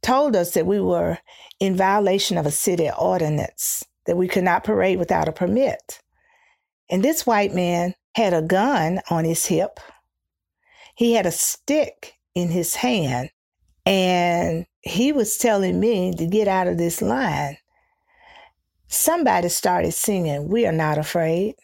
told 0.03 0.37
us 0.37 0.53
that 0.53 0.67
we 0.67 0.81
were 0.81 1.19
in 1.59 1.77
violation 1.77 2.37
of 2.37 2.47
a 2.47 2.51
city 2.51 2.91
ordinance, 2.99 3.85
that 4.07 4.17
we 4.17 4.29
could 4.29 4.45
not 4.45 4.65
parade 4.65 4.99
without 4.99 5.29
a 5.29 5.33
permit. 5.33 6.01
And 6.91 7.03
this 7.03 7.27
white 7.27 7.55
man 7.55 7.95
had 8.15 8.35
a 8.35 8.43
gun 8.43 9.01
on 9.11 9.25
his 9.25 9.47
hip. 9.47 9.81
He 10.95 11.15
had 11.15 11.27
a 11.27 11.33
stick 11.33 12.15
in 12.35 12.49
his 12.49 12.77
hand, 12.77 13.31
and 13.87 14.67
he 14.83 15.13
was 15.13 15.39
telling 15.39 15.79
me 15.79 16.13
to 16.15 16.27
get 16.27 16.49
out 16.49 16.67
of 16.67 16.77
this 16.77 17.01
line. 17.01 17.57
Somebody 18.89 19.49
started 19.49 19.93
singing, 19.93 20.49
We 20.49 20.67
Are 20.67 20.73
Not 20.73 20.99
Afraid. 20.99 21.55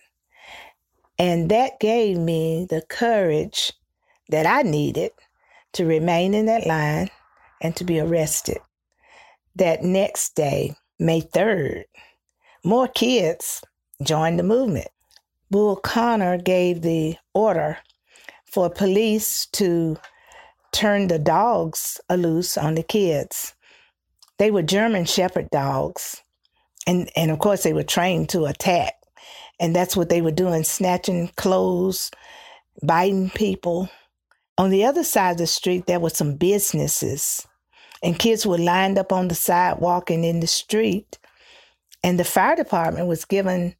And 1.18 1.50
that 1.50 1.80
gave 1.80 2.16
me 2.18 2.66
the 2.70 2.82
courage 2.88 3.72
that 4.28 4.46
I 4.46 4.62
needed 4.62 5.10
to 5.72 5.84
remain 5.84 6.32
in 6.34 6.46
that 6.46 6.66
line 6.66 7.10
and 7.60 7.76
to 7.76 7.84
be 7.84 8.00
arrested. 8.00 8.58
That 9.56 9.82
next 9.82 10.34
day, 10.34 10.74
May 10.98 11.20
3rd, 11.20 11.84
more 12.64 12.88
kids 12.88 13.62
joined 14.02 14.38
the 14.38 14.44
movement. 14.44 14.88
Bull 15.50 15.76
Connor 15.76 16.38
gave 16.38 16.82
the 16.82 17.16
order 17.34 17.78
for 18.46 18.70
police 18.70 19.46
to 19.46 19.98
turn 20.72 21.08
the 21.08 21.18
dogs 21.18 22.00
loose 22.10 22.56
on 22.56 22.74
the 22.74 22.82
kids. 22.82 23.54
They 24.38 24.50
were 24.50 24.62
German 24.62 25.04
Shepherd 25.04 25.48
dogs. 25.50 26.22
And, 26.86 27.10
and 27.14 27.30
of 27.30 27.38
course, 27.38 27.62
they 27.62 27.72
were 27.72 27.84
trained 27.84 28.28
to 28.30 28.46
attack. 28.46 28.94
And 29.60 29.76
that's 29.76 29.96
what 29.96 30.08
they 30.08 30.20
were 30.20 30.32
doing 30.32 30.64
snatching 30.64 31.30
clothes, 31.36 32.10
biting 32.82 33.30
people, 33.30 33.88
on 34.58 34.70
the 34.70 34.84
other 34.84 35.02
side 35.02 35.32
of 35.32 35.38
the 35.38 35.46
street, 35.46 35.86
there 35.86 36.00
were 36.00 36.10
some 36.10 36.36
businesses, 36.36 37.46
and 38.02 38.18
kids 38.18 38.46
were 38.46 38.58
lined 38.58 38.98
up 38.98 39.12
on 39.12 39.28
the 39.28 39.34
sidewalk 39.34 40.10
and 40.10 40.24
in 40.24 40.40
the 40.40 40.46
street. 40.46 41.18
And 42.04 42.18
the 42.18 42.24
fire 42.24 42.56
department 42.56 43.06
was 43.06 43.24
given 43.24 43.74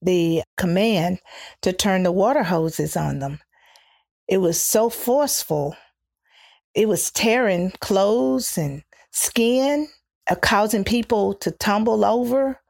the 0.00 0.42
command 0.56 1.18
to 1.62 1.72
turn 1.72 2.02
the 2.02 2.12
water 2.12 2.42
hoses 2.42 2.96
on 2.96 3.18
them. 3.18 3.40
It 4.28 4.38
was 4.38 4.60
so 4.60 4.88
forceful. 4.88 5.76
It 6.76 6.88
was 6.88 7.10
tearing 7.10 7.72
clothes 7.80 8.58
and 8.58 8.82
skin, 9.10 9.88
uh, 10.30 10.34
causing 10.34 10.84
people 10.84 11.32
to 11.36 11.50
tumble 11.50 12.04
over. 12.04 12.60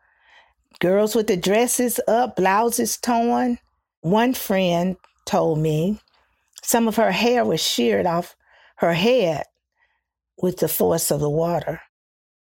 Girls 0.79 1.17
with 1.17 1.27
the 1.27 1.37
dresses 1.37 1.99
up, 2.07 2.37
blouses 2.37 2.97
torn. 2.99 3.59
One 4.03 4.33
friend 4.33 4.97
told 5.25 5.59
me 5.59 5.99
some 6.63 6.87
of 6.87 6.95
her 6.97 7.11
hair 7.11 7.45
was 7.45 7.61
sheared 7.61 8.07
off 8.07 8.37
her 8.77 8.93
head 8.93 9.43
with 10.41 10.59
the 10.59 10.69
force 10.69 11.11
of 11.11 11.19
the 11.19 11.31
water. 11.31 11.81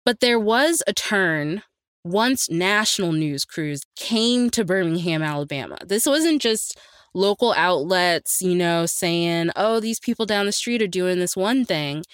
But 0.04 0.20
there 0.20 0.38
was 0.38 0.82
a 0.86 0.92
turn 0.92 1.62
once 2.04 2.50
national 2.50 3.12
news 3.12 3.46
crews 3.46 3.80
came 3.96 4.50
to 4.50 4.66
Birmingham, 4.66 5.22
Alabama. 5.22 5.78
This 5.82 6.04
wasn't 6.04 6.42
just 6.42 6.78
local 7.14 7.54
outlets, 7.56 8.42
you 8.42 8.54
know, 8.54 8.86
saying, 8.86 9.50
oh, 9.56 9.80
these 9.80 10.00
people 10.00 10.26
down 10.26 10.46
the 10.46 10.52
street 10.52 10.82
are 10.82 10.86
doing 10.86 11.18
this 11.18 11.36
one 11.36 11.64
thing. 11.64 12.04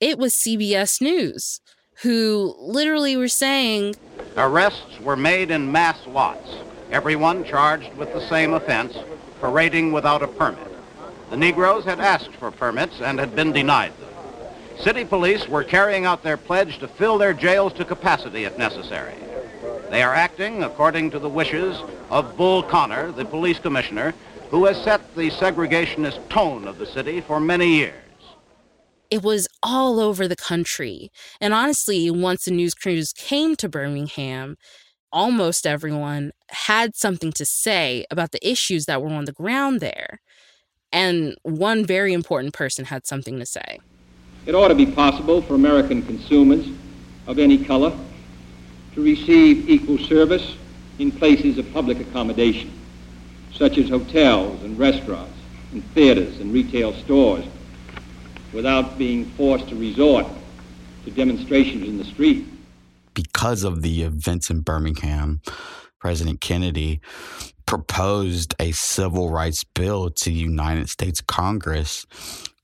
It 0.00 0.18
was 0.18 0.34
CBS 0.34 1.00
News 1.00 1.60
who 2.02 2.54
literally 2.58 3.16
were 3.16 3.28
saying 3.28 3.94
arrests 4.36 5.00
were 5.00 5.16
made 5.16 5.50
in 5.50 5.70
mass 5.70 5.98
lots, 6.06 6.56
everyone 6.90 7.44
charged 7.44 7.94
with 7.94 8.12
the 8.12 8.26
same 8.28 8.52
offense, 8.52 8.96
parading 9.40 9.92
without 9.92 10.22
a 10.22 10.28
permit. 10.28 10.68
The 11.30 11.36
Negroes 11.36 11.84
had 11.84 12.00
asked 12.00 12.32
for 12.32 12.50
permits 12.50 13.00
and 13.00 13.18
had 13.18 13.34
been 13.34 13.52
denied 13.52 13.92
them. 13.98 14.08
City 14.78 15.04
police 15.04 15.48
were 15.48 15.64
carrying 15.64 16.04
out 16.04 16.22
their 16.22 16.36
pledge 16.36 16.78
to 16.78 16.88
fill 16.88 17.16
their 17.16 17.32
jails 17.32 17.72
to 17.74 17.84
capacity 17.84 18.44
if 18.44 18.58
necessary. 18.58 19.14
They 19.90 20.02
are 20.02 20.14
acting 20.14 20.64
according 20.64 21.10
to 21.12 21.18
the 21.18 21.28
wishes 21.28 21.80
of 22.10 22.36
Bull 22.36 22.62
Connor, 22.64 23.12
the 23.12 23.24
police 23.24 23.58
commissioner, 23.58 24.14
who 24.50 24.66
has 24.66 24.82
set 24.82 25.14
the 25.14 25.30
segregationist 25.30 26.28
tone 26.28 26.66
of 26.66 26.78
the 26.78 26.86
city 26.86 27.20
for 27.20 27.40
many 27.40 27.76
years. 27.76 27.94
It 29.10 29.22
was 29.22 29.46
all 29.62 30.00
over 30.00 30.26
the 30.26 30.36
country. 30.36 31.10
And 31.40 31.54
honestly, 31.54 32.10
once 32.10 32.44
the 32.44 32.50
news 32.50 32.74
crews 32.74 33.12
came 33.12 33.54
to 33.56 33.68
Birmingham, 33.68 34.56
almost 35.12 35.66
everyone 35.66 36.32
had 36.48 36.96
something 36.96 37.32
to 37.32 37.44
say 37.44 38.04
about 38.10 38.32
the 38.32 38.48
issues 38.48 38.86
that 38.86 39.00
were 39.00 39.10
on 39.10 39.24
the 39.24 39.32
ground 39.32 39.80
there. 39.80 40.20
And 40.92 41.36
one 41.42 41.84
very 41.84 42.12
important 42.12 42.54
person 42.54 42.86
had 42.86 43.06
something 43.06 43.38
to 43.38 43.46
say. 43.46 43.80
It 44.46 44.54
ought 44.54 44.68
to 44.68 44.74
be 44.74 44.86
possible 44.86 45.40
for 45.42 45.54
American 45.54 46.02
consumers 46.02 46.66
of 47.26 47.38
any 47.38 47.64
color 47.64 47.96
to 48.94 49.02
receive 49.02 49.68
equal 49.68 49.98
service 49.98 50.56
in 50.98 51.10
places 51.10 51.58
of 51.58 51.72
public 51.72 51.98
accommodation, 52.00 52.70
such 53.54 53.78
as 53.78 53.88
hotels 53.88 54.62
and 54.62 54.78
restaurants 54.78 55.38
and 55.72 55.84
theaters 55.92 56.38
and 56.40 56.52
retail 56.52 56.92
stores, 56.92 57.44
without 58.52 58.96
being 58.98 59.24
forced 59.30 59.68
to 59.68 59.76
resort 59.76 60.26
to 61.04 61.10
demonstrations 61.10 61.88
in 61.88 61.98
the 61.98 62.04
street. 62.04 62.46
Because 63.14 63.64
of 63.64 63.82
the 63.82 64.02
events 64.02 64.50
in 64.50 64.60
Birmingham, 64.60 65.40
President 65.98 66.40
Kennedy 66.40 67.00
proposed 67.66 68.54
a 68.60 68.72
civil 68.72 69.30
rights 69.30 69.64
bill 69.64 70.10
to 70.10 70.24
the 70.26 70.36
United 70.36 70.88
States 70.88 71.20
Congress 71.20 72.06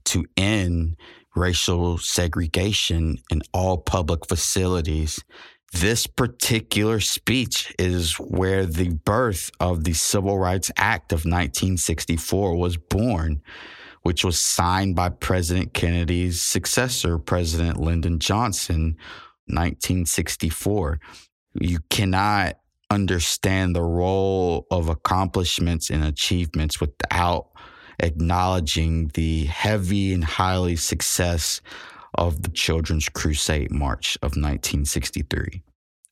to 0.04 0.26
end 0.36 0.96
racial 1.34 1.98
segregation 1.98 3.18
in 3.30 3.42
all 3.52 3.78
public 3.78 4.26
facilities. 4.26 5.24
This 5.72 6.06
particular 6.06 6.98
speech 6.98 7.72
is 7.78 8.14
where 8.14 8.66
the 8.66 8.88
birth 8.88 9.50
of 9.60 9.84
the 9.84 9.92
Civil 9.92 10.38
Rights 10.38 10.70
Act 10.76 11.12
of 11.12 11.18
1964 11.18 12.56
was 12.56 12.76
born, 12.76 13.40
which 14.02 14.24
was 14.24 14.40
signed 14.40 14.96
by 14.96 15.10
President 15.10 15.72
Kennedy's 15.72 16.42
successor, 16.42 17.18
President 17.18 17.78
Lyndon 17.78 18.18
Johnson, 18.18 18.96
1964. 19.46 21.00
You 21.60 21.78
cannot 21.88 22.58
understand 22.90 23.76
the 23.76 23.82
role 23.82 24.66
of 24.72 24.88
accomplishments 24.88 25.88
and 25.88 26.02
achievements 26.02 26.80
without 26.80 27.46
acknowledging 28.00 29.08
the 29.14 29.44
heavy 29.44 30.12
and 30.12 30.24
highly 30.24 30.74
success 30.74 31.60
of 32.14 32.42
the 32.42 32.50
Children's 32.50 33.08
Crusade 33.08 33.70
March 33.70 34.16
of 34.22 34.30
1963. 34.30 35.62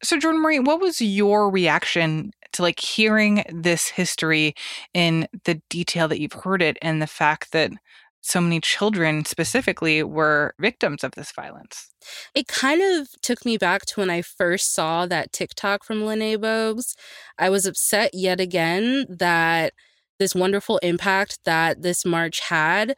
So, 0.03 0.19
Jordan 0.19 0.41
Marie, 0.41 0.61
what 0.61 0.81
was 0.81 1.01
your 1.01 1.51
reaction 1.51 2.31
to 2.53 2.63
like 2.63 2.81
hearing 2.81 3.45
this 3.53 3.89
history 3.89 4.55
in 4.95 5.27
the 5.45 5.61
detail 5.69 6.09
that 6.09 6.21
you've 6.21 6.33
heard 6.33 6.63
it 6.63 6.77
and 6.81 7.03
the 7.03 7.07
fact 7.07 7.53
that 7.53 7.73
so 8.21 8.41
many 8.41 8.61
children 8.61 9.25
specifically 9.25 10.03
were 10.03 10.55
victims 10.59 11.05
of 11.05 11.13
this 11.13 11.33
violence. 11.33 11.91
It 12.35 12.49
kind 12.49 12.83
of 12.83 13.09
took 13.23 13.45
me 13.45 13.57
back 13.57 13.87
to 13.87 14.01
when 14.01 14.11
I 14.11 14.23
first 14.23 14.75
saw 14.75 15.07
that 15.07 15.33
TikTok 15.33 15.85
from 15.85 16.05
Lene 16.05 16.39
Bogues. 16.39 16.95
I 17.39 17.49
was 17.49 17.65
upset 17.65 18.11
yet 18.13 18.41
again 18.41 19.07
that 19.09 19.73
this 20.19 20.35
wonderful 20.35 20.79
impact 20.79 21.39
that 21.45 21.83
this 21.83 22.05
march 22.05 22.41
had 22.41 22.95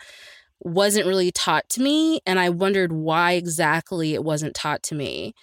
wasn't 0.61 1.07
really 1.07 1.31
taught 1.31 1.68
to 1.70 1.83
me. 1.83 2.20
And 2.27 2.38
I 2.38 2.51
wondered 2.51 2.92
why 2.92 3.33
exactly 3.33 4.14
it 4.14 4.25
wasn't 4.25 4.55
taught 4.55 4.83
to 4.85 4.94
me. 4.94 5.35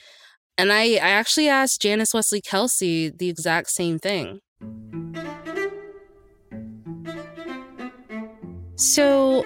And 0.57 0.71
I, 0.71 0.93
I 0.93 1.09
actually 1.09 1.49
asked 1.49 1.81
Janice 1.81 2.13
Wesley 2.13 2.41
Kelsey 2.41 3.09
the 3.09 3.29
exact 3.29 3.69
same 3.69 3.99
thing. 3.99 4.39
So 8.75 9.45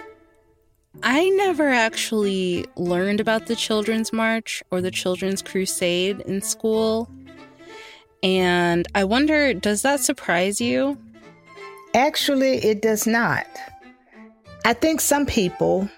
I 1.03 1.29
never 1.29 1.69
actually 1.69 2.65
learned 2.75 3.19
about 3.19 3.47
the 3.47 3.55
Children's 3.55 4.13
March 4.13 4.61
or 4.71 4.81
the 4.81 4.91
Children's 4.91 5.41
Crusade 5.41 6.19
in 6.21 6.41
school. 6.41 7.09
And 8.23 8.87
I 8.93 9.03
wonder, 9.03 9.53
does 9.53 9.81
that 9.81 10.01
surprise 10.01 10.61
you? 10.61 10.97
Actually, 11.93 12.57
it 12.57 12.81
does 12.81 13.07
not. 13.07 13.47
I 14.63 14.73
think 14.73 15.01
some 15.01 15.25
people, 15.25 15.89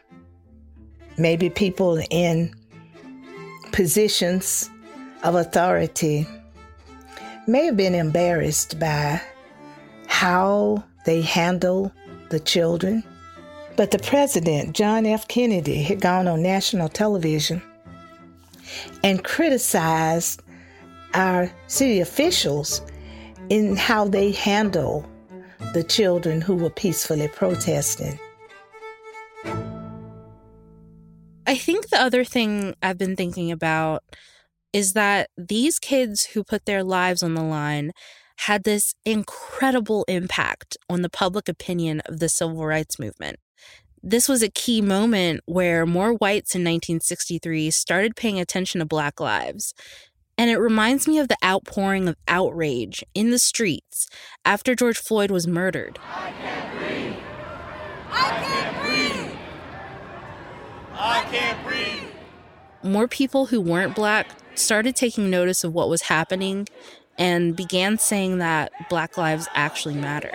maybe 1.18 1.50
people 1.50 2.02
in 2.10 2.54
positions 3.74 4.70
of 5.24 5.36
authority 5.36 6.26
may 7.46 7.66
have 7.66 7.76
been 7.76 7.94
embarrassed 7.94 8.80
by 8.80 9.22
how 10.08 10.82
they 11.06 11.22
handle 11.22 11.92
the 12.30 12.40
children. 12.40 13.04
But 13.76 13.92
the 13.92 14.00
president, 14.00 14.76
John 14.76 15.06
F. 15.06 15.28
Kennedy, 15.28 15.84
had 15.84 16.00
gone 16.00 16.28
on 16.28 16.42
national 16.42 16.88
television 16.88 17.62
and 19.04 19.24
criticized 19.26 20.42
our 21.14 21.52
city 21.68 22.00
officials 22.00 22.82
in 23.50 23.76
how 23.76 24.08
they 24.08 24.32
handle 24.32 25.06
the 25.74 25.84
children 25.84 26.40
who 26.40 26.56
were 26.56 26.70
peacefully 26.70 27.28
protesting. 27.28 28.18
I 31.46 31.56
think 31.56 31.90
the 31.90 32.02
other 32.02 32.24
thing 32.24 32.76
I've 32.82 32.98
been 32.98 33.16
thinking 33.16 33.52
about 33.52 34.04
is 34.72 34.94
that 34.94 35.30
these 35.38 35.78
kids 35.78 36.26
who 36.34 36.44
put 36.44 36.66
their 36.66 36.84
lives 36.84 37.22
on 37.22 37.36
the 37.36 37.44
line 37.44 37.92
had 38.40 38.64
this 38.64 38.96
incredible 39.06 40.06
impact 40.08 40.78
on 40.90 41.02
the 41.02 41.10
public 41.10 41.48
opinion 41.48 42.02
of 42.06 42.20
the 42.20 42.30
civil 42.30 42.66
rights 42.66 42.98
movement. 42.98 43.38
This 44.02 44.28
was 44.28 44.42
a 44.42 44.50
key 44.50 44.82
moment 44.82 45.42
where 45.46 45.86
more 45.86 46.14
whites 46.14 46.56
in 46.56 46.62
1963 46.62 47.72
started 47.72 48.16
paying 48.16 48.40
attention 48.40 48.80
to 48.80 48.86
Black 48.86 49.20
lives. 49.20 49.74
And 50.38 50.50
it 50.50 50.58
reminds 50.58 51.08
me 51.08 51.20
of 51.20 51.28
the 51.28 51.38
outpouring 51.46 52.08
of 52.08 52.16
outrage 52.28 53.04
in 53.14 53.30
the 53.30 53.40
streets 53.40 54.10
after 54.44 54.76
George 54.76 54.98
Floyd 54.98 55.30
was 55.30 55.48
murdered. 55.48 56.00
I 56.04 56.32
can't 56.32 56.80
breathe. 56.80 57.16
I 58.10 58.44
can't 58.44 58.53
can't 61.34 61.66
breathe. 61.66 62.04
More 62.84 63.08
people 63.08 63.48
who 63.48 63.60
weren't 63.60 63.96
black 63.96 64.28
started 64.56 64.96
taking 64.96 65.30
notice 65.30 65.64
of 65.64 65.74
what 65.74 65.90
was 65.90 66.04
happening 66.04 66.68
and 67.18 67.56
began 67.56 67.98
saying 67.98 68.40
that 68.40 68.72
Black 68.90 69.18
lives 69.18 69.48
actually 69.54 69.96
matter. 69.96 70.32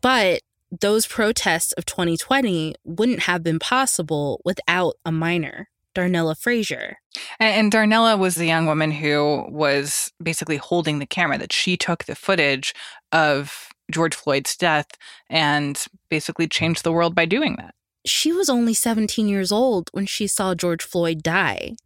But 0.00 0.42
those 0.80 1.06
protests 1.06 1.72
of 1.72 1.86
2020 1.86 2.74
wouldn't 2.84 3.20
have 3.20 3.42
been 3.42 3.58
possible 3.58 4.40
without 4.44 4.94
a 5.04 5.12
minor, 5.12 5.68
Darnella 5.94 6.38
Frazier. 6.38 6.98
And, 7.40 7.72
Darnella 7.72 8.18
was 8.18 8.34
the 8.34 8.46
young 8.46 8.66
woman 8.66 8.90
who 8.90 9.46
was 9.48 10.12
basically 10.22 10.58
holding 10.58 10.98
the 10.98 11.06
camera, 11.06 11.38
that 11.38 11.52
she 11.52 11.76
took 11.76 12.04
the 12.04 12.14
footage 12.14 12.74
of 13.10 13.68
George 13.90 14.14
Floyd's 14.14 14.56
death 14.56 14.88
and 15.28 15.84
basically 16.08 16.48
changed 16.48 16.84
the 16.84 16.92
world 16.92 17.14
by 17.14 17.24
doing 17.24 17.56
that. 17.56 17.74
She 18.04 18.32
was 18.32 18.48
only 18.48 18.74
17 18.74 19.28
years 19.28 19.50
old 19.50 19.90
when 19.92 20.06
she 20.06 20.26
saw 20.26 20.54
George 20.54 20.82
Floyd 20.82 21.22
die, 21.22 21.76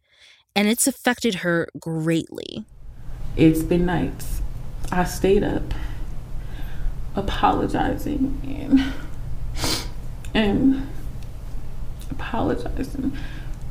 and 0.55 0.67
it's 0.67 0.87
affected 0.87 1.35
her 1.35 1.67
greatly. 1.79 2.65
It's 3.35 3.63
been 3.63 3.85
nights. 3.85 4.41
I 4.91 5.05
stayed 5.05 5.43
up 5.43 5.73
apologizing 7.15 8.41
and 8.43 8.93
and 10.33 10.87
apologizing 12.09 13.17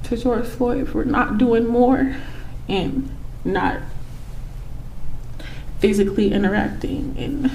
to 0.05 0.17
George 0.17 0.47
Floyd 0.47 0.89
for 0.89 1.05
not 1.05 1.39
doing 1.39 1.67
more 1.67 2.17
and 2.69 3.11
not 3.45 3.81
physically 5.79 6.33
interacting 6.33 7.15
and 7.19 7.51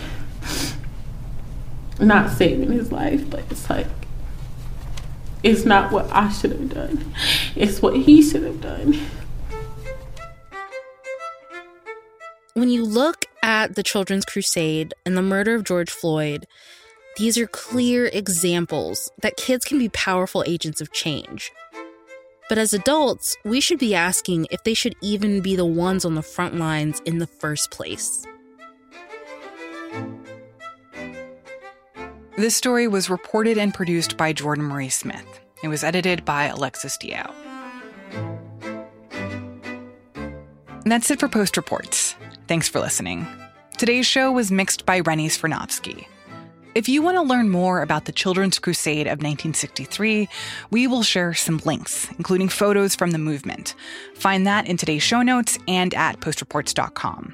not 1.99 2.31
saving 2.31 2.71
his 2.71 2.91
life, 2.91 3.29
but 3.29 3.43
it's 3.49 3.69
like 3.69 3.87
it's 5.43 5.63
not 5.63 5.91
what 5.91 6.11
I 6.11 6.29
should 6.31 6.51
have 6.51 6.73
done. 6.73 7.13
It's 7.55 7.81
what 7.81 7.95
he 7.95 8.21
should 8.21 8.43
have 8.43 8.61
done. 8.61 8.99
When 12.55 12.69
you 12.69 12.83
look 12.83 13.25
at 13.43 13.75
the 13.75 13.83
Children's 13.83 14.25
Crusade 14.25 14.93
and 15.05 15.15
the 15.15 15.21
murder 15.21 15.55
of 15.55 15.63
George 15.63 15.91
Floyd, 15.91 16.47
these 17.17 17.37
are 17.37 17.47
clear 17.47 18.07
examples 18.07 19.11
that 19.21 19.37
kids 19.37 19.65
can 19.65 19.77
be 19.77 19.89
powerful 19.89 20.43
agents 20.47 20.81
of 20.81 20.91
change. 20.91 21.51
But 22.49 22.57
as 22.57 22.73
adults, 22.73 23.35
we 23.43 23.61
should 23.61 23.79
be 23.79 23.93
asking 23.93 24.47
if 24.51 24.63
they 24.63 24.73
should 24.73 24.95
even 25.01 25.41
be 25.41 25.55
the 25.55 25.65
ones 25.65 26.05
on 26.05 26.15
the 26.15 26.21
front 26.21 26.55
lines 26.55 27.01
in 27.05 27.19
the 27.19 27.27
first 27.27 27.71
place. 27.71 28.25
This 32.37 32.53
story 32.53 32.85
was 32.89 33.09
reported 33.09 33.57
and 33.57 33.73
produced 33.73 34.17
by 34.17 34.33
Jordan 34.33 34.65
Marie 34.65 34.89
Smith. 34.89 35.39
It 35.63 35.69
was 35.69 35.85
edited 35.85 36.25
by 36.25 36.47
Alexis 36.47 36.97
Diao. 36.97 37.31
That's 40.83 41.09
it 41.09 41.21
for 41.21 41.29
Post 41.29 41.55
Reports. 41.55 42.13
Thanks 42.49 42.67
for 42.67 42.81
listening. 42.81 43.25
Today's 43.77 44.05
show 44.05 44.33
was 44.33 44.51
mixed 44.51 44.85
by 44.85 44.99
Rennie 44.99 45.29
Svirnovskiy. 45.29 46.07
If 46.75 46.89
you 46.89 47.01
want 47.01 47.15
to 47.15 47.21
learn 47.21 47.49
more 47.49 47.81
about 47.81 48.03
the 48.03 48.11
Children's 48.11 48.59
Crusade 48.59 49.07
of 49.07 49.19
1963, 49.19 50.27
we 50.71 50.87
will 50.87 51.03
share 51.03 51.33
some 51.33 51.61
links, 51.63 52.09
including 52.17 52.49
photos 52.49 52.95
from 52.95 53.11
the 53.11 53.17
movement. 53.17 53.75
Find 54.13 54.45
that 54.45 54.67
in 54.67 54.75
today's 54.75 55.03
show 55.03 55.21
notes 55.21 55.57
and 55.69 55.93
at 55.93 56.19
postreports.com. 56.19 57.33